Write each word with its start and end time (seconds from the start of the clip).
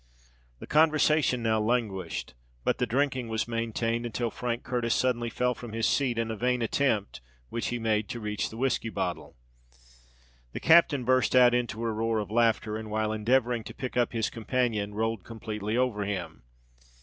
The 0.57 0.65
conversation 0.65 1.43
now 1.43 1.59
languished; 1.59 2.33
but 2.63 2.79
the 2.79 2.87
drinking 2.87 3.27
was 3.27 3.47
maintained, 3.47 4.03
until 4.03 4.31
Frank 4.31 4.63
Curtis 4.63 4.95
suddenly 4.95 5.29
fell 5.29 5.53
from 5.53 5.73
his 5.73 5.85
seat 5.87 6.17
in 6.17 6.31
a 6.31 6.35
vain 6.35 6.63
attempt 6.63 7.21
which 7.49 7.67
he 7.67 7.77
made 7.77 8.09
to 8.09 8.19
reach 8.19 8.49
the 8.49 8.57
whiskey 8.57 8.89
bottle. 8.89 9.35
The 10.53 10.59
captain 10.59 11.05
burst 11.05 11.35
out 11.35 11.53
into 11.53 11.83
a 11.83 11.91
roar 11.91 12.17
of 12.17 12.31
laughter, 12.31 12.77
and 12.77 12.89
while 12.89 13.11
endeavouring 13.13 13.63
to 13.65 13.75
pick 13.75 13.95
up 13.95 14.11
his 14.11 14.31
companion, 14.31 14.95
rolled 14.95 15.23
completely 15.23 15.77
over 15.77 16.03
him. 16.03 16.41